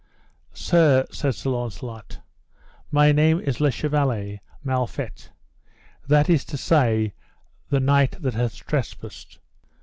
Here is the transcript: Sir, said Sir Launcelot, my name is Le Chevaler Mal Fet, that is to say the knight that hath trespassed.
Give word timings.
Sir, 0.55 1.05
said 1.11 1.35
Sir 1.35 1.51
Launcelot, 1.51 2.21
my 2.89 3.11
name 3.11 3.39
is 3.39 3.61
Le 3.61 3.69
Chevaler 3.69 4.39
Mal 4.63 4.87
Fet, 4.87 5.29
that 6.07 6.27
is 6.27 6.43
to 6.45 6.57
say 6.57 7.13
the 7.69 7.79
knight 7.79 8.19
that 8.19 8.33
hath 8.33 8.55
trespassed. 8.65 9.37